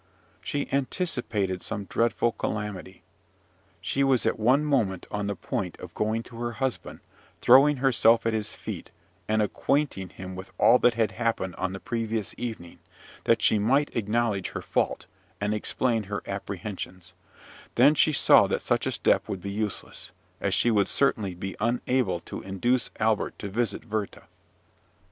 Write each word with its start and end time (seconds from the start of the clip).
She 0.41 0.67
anticipated 0.71 1.61
some 1.61 1.85
dreadful 1.85 2.31
calamity. 2.31 3.03
She 3.81 4.03
was 4.03 4.25
at 4.25 4.39
one 4.39 4.65
moment 4.65 5.05
on 5.11 5.27
the 5.27 5.35
point 5.35 5.77
of 5.79 5.93
going 5.93 6.23
to 6.23 6.37
her 6.39 6.53
husband, 6.53 7.01
throwing 7.39 7.77
herself 7.77 8.25
at 8.25 8.33
his 8.33 8.55
feet, 8.55 8.89
and 9.27 9.43
acquainting 9.43 10.09
him 10.09 10.35
with 10.35 10.51
all 10.57 10.79
that 10.79 10.95
had 10.95 11.11
happened 11.11 11.53
on 11.57 11.73
the 11.73 11.79
previous 11.79 12.33
evening, 12.35 12.79
that 13.25 13.43
she 13.43 13.59
might 13.59 13.95
acknowledge 13.95 14.49
her 14.53 14.61
fault, 14.63 15.05
and 15.39 15.53
explain 15.53 16.05
her 16.05 16.23
apprehensions; 16.25 17.13
then 17.75 17.93
she 17.93 18.11
saw 18.11 18.47
that 18.47 18.63
such 18.63 18.87
a 18.87 18.91
step 18.91 19.29
would 19.29 19.43
be 19.43 19.51
useless, 19.51 20.09
as 20.39 20.55
she 20.55 20.71
would 20.71 20.87
certainly 20.87 21.35
be 21.35 21.55
unable 21.59 22.19
to 22.21 22.41
induce 22.41 22.89
Albert 22.99 23.37
to 23.37 23.49
visit 23.49 23.87
Werther. 23.87 24.23